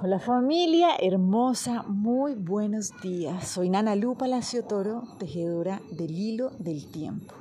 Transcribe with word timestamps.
Hola 0.00 0.20
familia 0.20 0.90
hermosa, 1.00 1.82
muy 1.82 2.34
buenos 2.34 2.92
días. 3.02 3.48
Soy 3.48 3.68
Nana 3.68 3.96
Lu 3.96 4.16
Palacio 4.16 4.62
Toro, 4.62 5.02
tejedora 5.18 5.80
del 5.90 6.12
hilo 6.12 6.50
del 6.60 6.88
tiempo. 6.88 7.34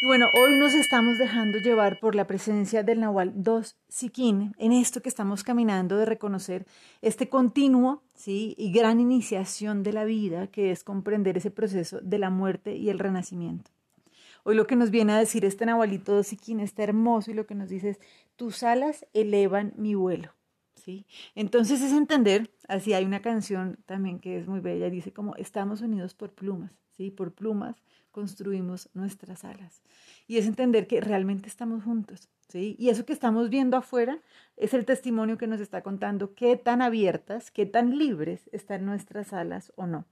Y 0.00 0.06
bueno, 0.06 0.28
hoy 0.32 0.56
nos 0.56 0.72
estamos 0.72 1.18
dejando 1.18 1.58
llevar 1.58 2.00
por 2.00 2.14
la 2.14 2.26
presencia 2.26 2.82
del 2.82 3.00
Nahual 3.00 3.32
2 3.34 3.76
Siquín 3.88 4.54
en 4.56 4.72
esto 4.72 5.02
que 5.02 5.10
estamos 5.10 5.44
caminando 5.44 5.98
de 5.98 6.06
reconocer 6.06 6.66
este 7.02 7.28
continuo 7.28 8.02
¿sí? 8.14 8.54
y 8.56 8.72
gran 8.72 9.00
iniciación 9.00 9.82
de 9.82 9.92
la 9.92 10.04
vida 10.04 10.46
que 10.46 10.70
es 10.70 10.82
comprender 10.82 11.36
ese 11.36 11.50
proceso 11.50 12.00
de 12.00 12.18
la 12.18 12.30
muerte 12.30 12.74
y 12.74 12.88
el 12.88 12.98
renacimiento. 12.98 13.75
Hoy 14.48 14.54
lo 14.54 14.68
que 14.68 14.76
nos 14.76 14.92
viene 14.92 15.12
a 15.12 15.18
decir 15.18 15.44
este 15.44 15.66
Nahualito 15.66 16.22
Siquín 16.22 16.60
está 16.60 16.84
hermoso 16.84 17.32
y 17.32 17.34
lo 17.34 17.48
que 17.48 17.56
nos 17.56 17.68
dice 17.68 17.88
es, 17.88 18.00
tus 18.36 18.62
alas 18.62 19.04
elevan 19.12 19.72
mi 19.76 19.96
vuelo. 19.96 20.36
¿Sí? 20.76 21.04
Entonces 21.34 21.82
es 21.82 21.90
entender, 21.92 22.48
así 22.68 22.92
hay 22.92 23.04
una 23.04 23.22
canción 23.22 23.76
también 23.86 24.20
que 24.20 24.38
es 24.38 24.46
muy 24.46 24.60
bella, 24.60 24.88
dice 24.88 25.12
como 25.12 25.34
estamos 25.34 25.80
unidos 25.80 26.14
por 26.14 26.32
plumas, 26.32 26.70
¿sí? 26.92 27.10
Por 27.10 27.32
plumas 27.34 27.82
construimos 28.12 28.88
nuestras 28.94 29.44
alas. 29.44 29.82
Y 30.28 30.36
es 30.36 30.46
entender 30.46 30.86
que 30.86 31.00
realmente 31.00 31.48
estamos 31.48 31.82
juntos, 31.82 32.28
¿sí? 32.46 32.76
Y 32.78 32.90
eso 32.90 33.04
que 33.04 33.14
estamos 33.14 33.50
viendo 33.50 33.76
afuera 33.76 34.20
es 34.56 34.74
el 34.74 34.84
testimonio 34.84 35.38
que 35.38 35.48
nos 35.48 35.60
está 35.60 35.82
contando 35.82 36.36
qué 36.36 36.56
tan 36.56 36.82
abiertas, 36.82 37.50
qué 37.50 37.66
tan 37.66 37.98
libres 37.98 38.48
están 38.52 38.86
nuestras 38.86 39.32
alas 39.32 39.72
o 39.74 39.88
no. 39.88 40.04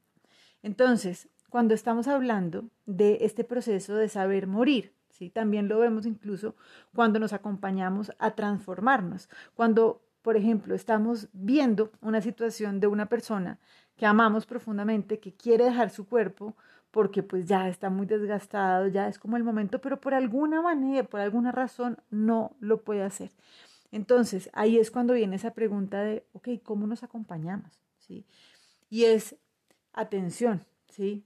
Entonces, 0.64 1.28
cuando 1.54 1.72
estamos 1.72 2.08
hablando 2.08 2.68
de 2.84 3.18
este 3.20 3.44
proceso 3.44 3.94
de 3.94 4.08
saber 4.08 4.48
morir. 4.48 4.92
¿sí? 5.08 5.30
También 5.30 5.68
lo 5.68 5.78
vemos 5.78 6.04
incluso 6.04 6.56
cuando 6.92 7.20
nos 7.20 7.32
acompañamos 7.32 8.10
a 8.18 8.32
transformarnos. 8.32 9.28
Cuando, 9.54 10.02
por 10.22 10.36
ejemplo, 10.36 10.74
estamos 10.74 11.28
viendo 11.32 11.92
una 12.00 12.20
situación 12.20 12.80
de 12.80 12.88
una 12.88 13.06
persona 13.06 13.60
que 13.94 14.05
amamos 14.05 14.47
profundamente, 14.47 15.20
que 15.20 15.32
quiere 15.32 15.66
dejar 15.66 15.91
su 15.91 16.08
cuerpo 16.08 16.56
porque 16.91 17.22
pues 17.22 17.47
ya 17.47 17.69
está 17.69 17.88
muy 17.88 18.06
desgastado, 18.06 18.88
ya 18.88 19.06
es 19.06 19.20
como 19.20 19.36
el 19.36 19.44
momento, 19.44 19.80
pero 19.80 20.00
por 20.00 20.12
alguna 20.12 20.60
manera, 20.60 21.05
por 21.05 21.20
alguna 21.20 21.52
razón 21.52 21.98
no 22.10 22.56
lo 22.58 22.82
puede 22.82 23.05
hacer. 23.05 23.30
Entonces, 23.92 24.50
ahí 24.55 24.77
es 24.77 24.91
cuando 24.91 25.14
viene 25.14 25.36
esa 25.36 25.55
pregunta 25.55 26.02
de, 26.02 26.27
ok, 26.32 26.48
¿cómo 26.64 26.88
nos 26.88 27.05
acompañamos? 27.05 27.78
¿Sí? 28.00 28.27
Y 28.91 29.05
es, 29.05 29.36
atención, 29.92 30.66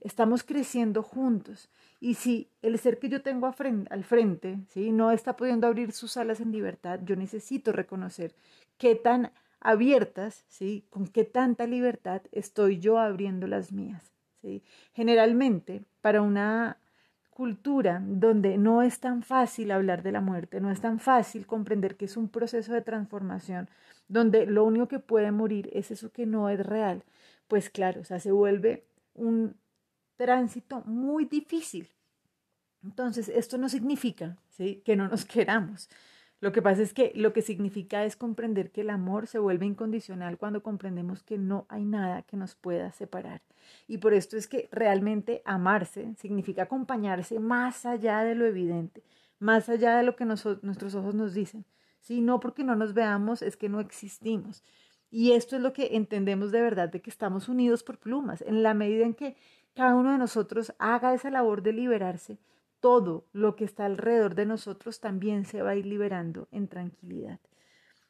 Estamos 0.01 0.43
creciendo 0.43 1.03
juntos. 1.03 1.69
Y 1.99 2.15
si 2.15 2.49
el 2.61 2.77
ser 2.79 2.99
que 2.99 3.09
yo 3.09 3.21
tengo 3.21 3.53
al 3.89 4.03
frente, 4.03 4.59
¿sí? 4.69 4.91
No 4.91 5.11
está 5.11 5.35
pudiendo 5.35 5.67
abrir 5.67 5.91
sus 5.91 6.17
alas 6.17 6.39
en 6.39 6.51
libertad, 6.51 6.99
yo 7.03 7.15
necesito 7.15 7.71
reconocer 7.71 8.33
qué 8.77 8.95
tan 8.95 9.31
abiertas, 9.59 10.45
¿sí? 10.47 10.85
Con 10.89 11.07
qué 11.07 11.25
tanta 11.25 11.67
libertad 11.67 12.21
estoy 12.31 12.79
yo 12.79 12.97
abriendo 12.97 13.47
las 13.47 13.71
mías, 13.71 14.11
¿sí? 14.41 14.63
Generalmente, 14.93 15.83
para 16.01 16.21
una 16.21 16.77
cultura 17.29 18.01
donde 18.05 18.57
no 18.57 18.81
es 18.81 18.99
tan 18.99 19.23
fácil 19.23 19.71
hablar 19.71 20.03
de 20.03 20.11
la 20.11 20.21
muerte, 20.21 20.59
no 20.59 20.71
es 20.71 20.81
tan 20.81 20.99
fácil 20.99 21.45
comprender 21.45 21.95
que 21.95 22.05
es 22.05 22.17
un 22.17 22.27
proceso 22.29 22.73
de 22.73 22.81
transformación, 22.81 23.69
donde 24.07 24.45
lo 24.45 24.65
único 24.65 24.87
que 24.87 24.99
puede 24.99 25.31
morir 25.31 25.69
es 25.73 25.91
eso 25.91 26.11
que 26.11 26.25
no 26.25 26.49
es 26.49 26.65
real, 26.65 27.03
pues 27.47 27.69
claro, 27.69 28.01
o 28.01 28.03
sea, 28.03 28.19
se 28.19 28.31
vuelve 28.31 28.83
un 29.19 29.55
tránsito 30.17 30.81
muy 30.85 31.25
difícil. 31.25 31.89
Entonces, 32.83 33.29
esto 33.29 33.57
no 33.57 33.69
significa 33.69 34.37
¿sí? 34.49 34.81
que 34.85 34.95
no 34.95 35.07
nos 35.07 35.25
queramos. 35.33 35.89
Lo 36.41 36.53
que 36.53 36.61
pasa 36.61 36.81
es 36.81 36.93
que 36.93 37.11
lo 37.15 37.33
que 37.33 37.41
significa 37.41 38.05
es 38.05 38.15
comprender 38.15 38.71
que 38.71 38.81
el 38.81 38.89
amor 38.89 39.27
se 39.27 39.39
vuelve 39.39 39.65
incondicional 39.65 40.37
cuando 40.37 40.63
comprendemos 40.63 41.21
que 41.21 41.37
no 41.37 41.65
hay 41.67 41.83
nada 41.83 42.21
que 42.21 42.37
nos 42.37 42.55
pueda 42.55 42.93
separar. 42.93 43.41
Y 43.87 43.97
por 43.97 44.13
esto 44.13 44.37
es 44.37 44.47
que 44.47 44.69
realmente 44.71 45.41
amarse 45.43 46.15
significa 46.15 46.63
acompañarse 46.63 47.39
más 47.39 47.85
allá 47.85 48.23
de 48.23 48.35
lo 48.35 48.45
evidente, 48.45 49.03
más 49.37 49.67
allá 49.67 49.97
de 49.97 50.03
lo 50.03 50.15
que 50.15 50.23
nuestros 50.23 50.95
ojos 50.95 51.13
nos 51.13 51.33
dicen. 51.33 51.65
¿sí? 51.99 52.21
No 52.21 52.39
porque 52.39 52.63
no 52.63 52.75
nos 52.75 52.93
veamos 52.93 53.41
es 53.41 53.57
que 53.57 53.67
no 53.67 53.81
existimos. 53.81 54.63
Y 55.11 55.31
esto 55.31 55.55
es 55.55 55.61
lo 55.61 55.73
que 55.73 55.95
entendemos 55.95 56.51
de 56.51 56.61
verdad 56.61 56.89
de 56.89 57.01
que 57.01 57.09
estamos 57.09 57.49
unidos 57.49 57.83
por 57.83 57.97
plumas. 57.97 58.41
En 58.41 58.63
la 58.63 58.73
medida 58.73 59.05
en 59.05 59.13
que 59.13 59.35
cada 59.73 59.95
uno 59.95 60.11
de 60.11 60.17
nosotros 60.17 60.73
haga 60.77 61.13
esa 61.13 61.29
labor 61.29 61.63
de 61.63 61.73
liberarse, 61.73 62.37
todo 62.79 63.25
lo 63.33 63.55
que 63.55 63.65
está 63.65 63.85
alrededor 63.85 64.35
de 64.35 64.45
nosotros 64.45 64.99
también 64.99 65.45
se 65.45 65.61
va 65.61 65.71
a 65.71 65.75
ir 65.75 65.85
liberando 65.85 66.47
en 66.51 66.67
tranquilidad. 66.67 67.39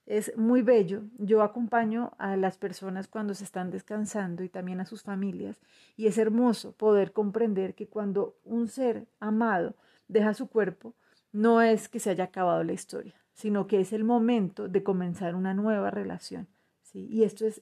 Es 0.05 0.35
muy 0.37 0.63
bello. 0.63 1.03
Yo 1.19 1.43
acompaño 1.43 2.13
a 2.17 2.35
las 2.35 2.57
personas 2.57 3.07
cuando 3.07 3.35
se 3.35 3.43
están 3.43 3.69
descansando 3.69 4.43
y 4.43 4.49
también 4.49 4.79
a 4.79 4.85
sus 4.85 5.03
familias. 5.03 5.61
Y 5.95 6.07
es 6.07 6.17
hermoso 6.17 6.71
poder 6.71 7.13
comprender 7.13 7.75
que 7.75 7.87
cuando 7.87 8.35
un 8.43 8.67
ser 8.67 9.07
amado 9.19 9.75
deja 10.07 10.33
su 10.33 10.47
cuerpo, 10.47 10.95
no 11.31 11.61
es 11.61 11.89
que 11.89 11.99
se 11.99 12.09
haya 12.09 12.23
acabado 12.25 12.63
la 12.63 12.73
historia, 12.73 13.13
sino 13.33 13.67
que 13.67 13.79
es 13.79 13.93
el 13.93 14.03
momento 14.03 14.67
de 14.67 14.81
comenzar 14.81 15.35
una 15.35 15.53
nueva 15.53 15.91
relación. 15.91 16.47
Y 16.95 17.23
esto 17.23 17.45
es 17.45 17.61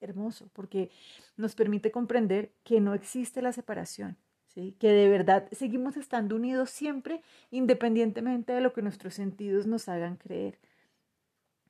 hermoso 0.00 0.48
porque 0.52 0.90
nos 1.36 1.54
permite 1.54 1.90
comprender 1.90 2.52
que 2.64 2.80
no 2.80 2.94
existe 2.94 3.42
la 3.42 3.52
separación, 3.52 4.16
¿sí? 4.48 4.76
que 4.78 4.88
de 4.88 5.08
verdad 5.08 5.48
seguimos 5.52 5.96
estando 5.96 6.36
unidos 6.36 6.70
siempre 6.70 7.22
independientemente 7.50 8.52
de 8.52 8.60
lo 8.60 8.72
que 8.72 8.82
nuestros 8.82 9.14
sentidos 9.14 9.66
nos 9.66 9.88
hagan 9.88 10.16
creer. 10.16 10.58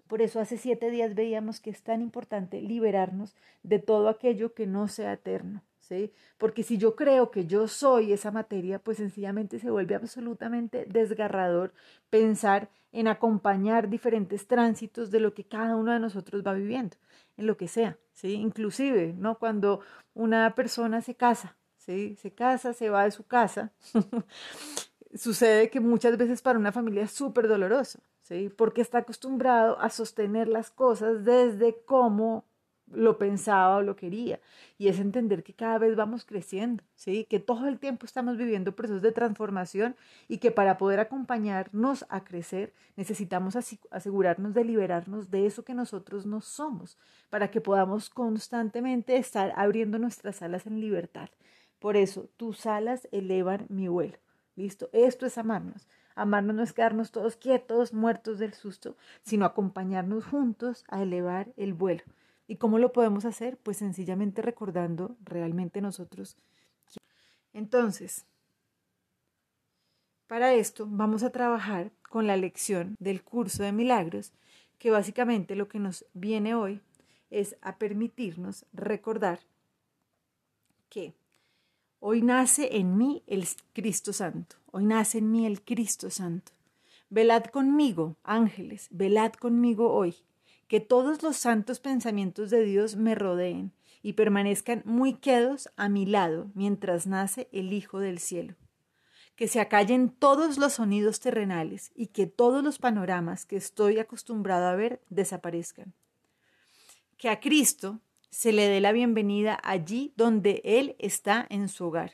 Por 0.07 0.23
eso 0.23 0.41
hace 0.41 0.59
siete 0.59 0.91
días 0.91 1.15
veíamos 1.15 1.61
que 1.61 1.71
es 1.71 1.83
tan 1.83 2.03
importante 2.03 2.61
liberarnos 2.61 3.37
de 3.63 3.79
todo 3.79 4.09
aquello 4.09 4.55
que 4.55 4.67
no 4.67 4.89
sea 4.89 5.13
eterno. 5.13 5.63
Porque 6.39 6.63
si 6.63 6.79
yo 6.79 6.97
creo 6.97 7.31
que 7.31 7.47
yo 7.47 7.69
soy 7.69 8.13
esa 8.13 8.31
materia, 8.31 8.79
pues 8.79 8.99
sencillamente 8.99 9.59
se 9.59 9.71
vuelve 9.71 9.95
absolutamente 9.95 10.87
desgarrador 10.87 11.73
pensar 12.11 12.71
en 12.93 13.09
acompañar 13.09 13.89
diferentes 13.89 14.47
tránsitos 14.47 15.11
de 15.11 15.21
lo 15.21 15.35
que 15.35 15.45
cada 15.45 15.77
uno 15.77 15.93
de 15.93 16.01
nosotros 16.01 16.43
va 16.45 16.55
viviendo, 16.55 16.97
en 17.37 17.47
lo 17.47 17.57
que 17.57 17.69
sea, 17.69 17.99
¿sí? 18.13 18.35
Inclusive, 18.35 19.15
¿no? 19.17 19.39
Cuando 19.39 19.81
una 20.15 20.55
persona 20.55 21.01
se 21.01 21.15
casa, 21.15 21.57
¿sí? 21.77 22.17
Se 22.17 22.33
casa, 22.33 22.73
se 22.73 22.91
va 22.91 23.05
de 23.05 23.11
su 23.11 23.27
casa, 23.27 23.73
sucede 25.15 25.71
que 25.71 25.81
muchas 25.81 26.17
veces 26.17 26.43
para 26.43 26.59
una 26.59 26.73
familia 26.73 27.05
es 27.05 27.13
súper 27.13 27.49
doloroso, 27.49 28.01
¿sí? 28.23 28.49
Porque 28.57 28.81
está 28.81 28.99
acostumbrado 28.99 29.79
a 29.81 29.91
sostener 29.91 30.49
las 30.49 30.71
cosas 30.71 31.25
desde 31.25 31.77
cómo 31.85 32.45
lo 32.93 33.19
pensaba 33.19 33.77
o 33.77 33.83
lo 33.83 33.97
quería. 33.97 34.41
Y 34.79 34.89
es 34.89 34.99
entender 34.99 35.43
que 35.43 35.55
cada 35.55 35.79
vez 35.79 35.97
vamos 35.97 36.25
creciendo, 36.25 36.83
¿sí? 36.95 37.27
Que 37.29 37.41
todo 37.41 37.69
el 37.69 37.79
tiempo 37.79 38.07
estamos 38.07 38.37
viviendo 38.37 38.75
procesos 38.75 39.03
de 39.03 39.13
transformación 39.13 39.97
y 40.29 40.39
que 40.39 40.51
para 40.51 40.79
poder 40.79 41.01
acompañarnos 41.01 42.05
a 42.09 42.25
crecer 42.25 42.73
necesitamos 42.97 43.57
asegurarnos 43.91 44.55
de 44.55 44.65
liberarnos 44.65 45.31
de 45.31 45.47
eso 45.47 45.65
que 45.65 45.75
nosotros 45.75 46.27
no 46.27 46.41
somos, 46.41 46.99
para 47.29 47.51
que 47.51 47.61
podamos 47.61 48.11
constantemente 48.11 49.17
estar 49.17 49.53
abriendo 49.57 49.99
nuestras 49.99 50.43
alas 50.43 50.67
en 50.67 50.81
libertad. 50.81 51.31
Por 51.79 51.97
eso, 51.97 52.29
tus 52.37 52.67
alas 52.67 53.09
elevan 53.11 53.67
mi 53.69 53.89
vuelo. 53.89 54.19
¿Listo? 54.57 54.91
Esto 54.93 55.27
es 55.27 55.39
amarnos. 55.39 55.89
Amarnos 56.15 56.55
no 56.55 56.63
es 56.63 56.75
quedarnos 56.75 57.13
todos 57.13 57.37
quietos, 57.37 57.95
muertos 57.95 58.39
del 58.39 58.53
susto, 58.53 58.97
sino 59.23 59.47
acompañarnos 59.47 60.27
juntos 60.27 60.85
a 60.89 61.03
elevar 61.03 61.53
el 61.57 61.73
vuelo. 61.73 62.03
¿Y 62.51 62.57
cómo 62.57 62.81
lo 62.81 62.93
podemos 62.93 63.27
hacer? 63.27 63.59
Pues 63.59 63.77
sencillamente 63.77 64.43
recordando 64.43 65.17
realmente 65.23 65.81
nosotros. 65.81 66.37
Entonces, 67.53 68.25
para 70.27 70.53
esto 70.55 70.85
vamos 70.91 71.23
a 71.23 71.31
trabajar 71.31 71.93
con 72.09 72.27
la 72.27 72.37
lección 72.37 72.97
del 72.99 73.23
curso 73.23 73.63
de 73.63 73.71
milagros, 73.71 74.33
que 74.81 74.91
básicamente 74.91 75.55
lo 75.55 75.69
que 75.69 75.79
nos 75.79 76.05
viene 76.13 76.57
hoy 76.57 76.81
es 77.31 77.57
a 77.63 77.79
permitirnos 77.79 78.67
recordar 78.73 79.39
que 80.89 81.15
hoy 82.01 82.21
nace 82.21 82.79
en 82.79 82.97
mí 82.97 83.23
el 83.29 83.47
Cristo 83.73 84.13
Santo, 84.13 84.57
hoy 84.73 84.87
nace 84.87 85.19
en 85.19 85.31
mí 85.31 85.47
el 85.47 85.63
Cristo 85.63 86.11
Santo. 86.11 86.51
Velad 87.11 87.45
conmigo, 87.45 88.17
ángeles, 88.25 88.89
velad 88.91 89.35
conmigo 89.35 89.93
hoy 89.93 90.17
que 90.71 90.79
todos 90.79 91.25
los 91.25 91.37
santos 91.37 91.81
pensamientos 91.81 92.49
de 92.49 92.63
Dios 92.63 92.95
me 92.95 93.17
rodeen 93.17 93.73
y 94.05 94.13
permanezcan 94.13 94.83
muy 94.85 95.15
quedos 95.15 95.69
a 95.77 95.89
mi 95.89 96.07
lado 96.07 96.53
mientras 96.55 97.09
nace 97.09 97.49
el 97.51 97.73
Hijo 97.73 97.99
del 97.99 98.21
cielo. 98.21 98.55
Que 99.35 99.49
se 99.49 99.59
acallen 99.59 100.11
todos 100.11 100.59
los 100.59 100.75
sonidos 100.75 101.19
terrenales 101.19 101.91
y 101.97 102.07
que 102.07 102.27
todos 102.29 102.63
los 102.63 102.79
panoramas 102.79 103.47
que 103.47 103.57
estoy 103.57 103.99
acostumbrado 103.99 104.69
a 104.69 104.77
ver 104.77 105.03
desaparezcan. 105.09 105.93
Que 107.17 107.31
a 107.31 107.41
Cristo 107.41 107.99
se 108.31 108.53
le 108.53 108.69
dé 108.69 108.81
la 108.81 108.93
bienvenida 108.93 109.59
allí 109.65 110.13
donde 110.17 110.63
Él 110.63 110.95
está 111.01 111.49
en 111.51 111.69
su 111.69 111.87
hogar 111.87 112.13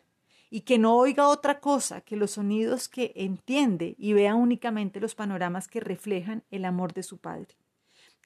y 0.49 0.62
que 0.62 0.79
no 0.79 0.97
oiga 0.97 1.29
otra 1.29 1.61
cosa 1.61 2.00
que 2.00 2.17
los 2.17 2.31
sonidos 2.31 2.88
que 2.88 3.12
entiende 3.17 3.97
y 3.99 4.14
vea 4.14 4.35
únicamente 4.35 4.99
los 4.99 5.14
panoramas 5.14 5.69
que 5.69 5.81
reflejan 5.81 6.43
el 6.50 6.64
amor 6.64 6.94
de 6.94 7.03
su 7.03 7.19
Padre 7.19 7.55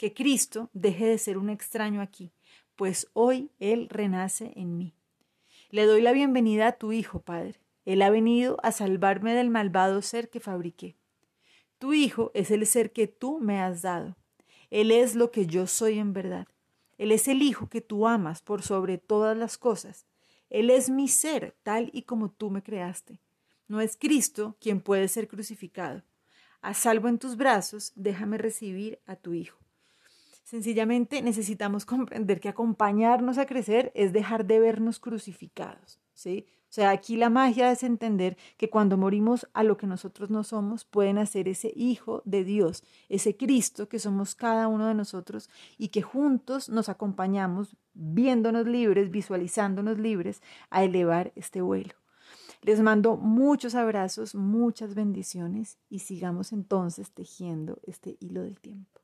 que 0.01 0.15
Cristo 0.15 0.71
deje 0.73 1.05
de 1.05 1.19
ser 1.19 1.37
un 1.37 1.51
extraño 1.51 2.01
aquí, 2.01 2.33
pues 2.75 3.09
hoy 3.13 3.51
Él 3.59 3.87
renace 3.91 4.51
en 4.57 4.79
mí. 4.79 4.95
Le 5.69 5.85
doy 5.85 6.01
la 6.01 6.13
bienvenida 6.13 6.69
a 6.69 6.73
tu 6.73 6.93
Hijo, 6.93 7.21
Padre. 7.21 7.61
Él 7.85 8.01
ha 8.01 8.09
venido 8.09 8.57
a 8.63 8.73
salvarme 8.73 9.35
del 9.35 9.51
malvado 9.51 10.01
ser 10.01 10.31
que 10.31 10.41
fabriqué. 10.41 10.97
Tu 11.79 11.93
Hijo 11.93 12.31
es 12.33 12.51
el 12.51 12.67
ser 12.67 12.93
que 12.93 13.09
tú 13.09 13.41
me 13.41 13.61
has 13.61 13.83
dado. 13.83 14.17
Él 14.71 14.91
es 14.91 15.17
lo 15.17 15.31
que 15.31 15.45
yo 15.45 15.67
soy 15.67 15.99
en 15.99 16.15
verdad. 16.15 16.49
Él 16.97 17.13
es 17.13 17.29
el 17.29 17.43
Hijo 17.43 17.69
que 17.69 17.83
tú 17.83 18.09
amas 18.09 18.41
por 18.41 18.63
sobre 18.63 18.97
todas 18.97 19.37
las 19.37 19.59
cosas. 19.59 20.07
Él 20.49 20.71
es 20.71 20.89
mi 20.89 21.09
ser, 21.09 21.55
tal 21.63 21.91
y 21.93 22.05
como 22.05 22.31
tú 22.31 22.49
me 22.49 22.63
creaste. 22.63 23.21
No 23.69 23.83
es 23.83 23.99
Cristo 23.99 24.57
quien 24.63 24.81
puede 24.81 25.09
ser 25.09 25.29
crucificado. 25.29 26.03
A 26.63 26.73
salvo 26.73 27.09
en 27.09 27.19
tus 27.19 27.37
brazos, 27.37 27.93
déjame 27.97 28.39
recibir 28.39 28.99
a 29.05 29.15
tu 29.15 29.35
Hijo. 29.35 29.60
Sencillamente 30.51 31.23
necesitamos 31.23 31.87
comprender 31.87 32.41
que 32.41 32.49
acompañarnos 32.49 33.39
a 33.39 33.47
crecer 33.47 33.93
es 33.95 34.13
dejar 34.13 34.47
de 34.47 34.59
vernos 34.59 34.99
crucificados, 34.99 36.01
¿sí? 36.13 36.45
O 36.63 36.73
sea, 36.73 36.91
aquí 36.91 37.17
la 37.17 37.31
magia 37.31 37.71
es 37.71 37.85
entender 37.85 38.37
que 38.57 38.69
cuando 38.69 38.97
morimos 38.97 39.49
a 39.53 39.63
lo 39.63 39.77
que 39.77 39.87
nosotros 39.87 40.29
no 40.29 40.43
somos, 40.43 40.85
pueden 40.85 41.19
hacer 41.19 41.47
ese 41.47 41.73
Hijo 41.77 42.23
de 42.25 42.43
Dios, 42.43 42.83
ese 43.09 43.37
Cristo 43.37 43.89
que 43.89 44.01
somos 44.01 44.35
cada 44.35 44.67
uno 44.67 44.89
de 44.89 44.95
nosotros 44.95 45.49
y 45.79 45.91
que 45.91 46.03
juntos 46.03 46.69
nos 46.69 46.89
acompañamos 46.89 47.77
viéndonos 47.95 48.67
libres, 48.67 49.13
visualizándonos 49.13 50.01
libres 50.01 50.43
a 50.69 50.83
elevar 50.83 51.31
este 51.37 51.61
vuelo. 51.61 51.95
Les 52.63 52.81
mando 52.81 53.17
muchos 53.17 53.77
abrazos, 53.77 54.35
muchas 54.35 54.97
bendiciones 54.97 55.79
y 55.89 56.01
sigamos 56.01 56.53
entonces 56.53 57.13
tejiendo 57.13 57.79
este 57.85 58.17
hilo 58.19 58.43
del 58.43 58.59
tiempo. 58.59 59.00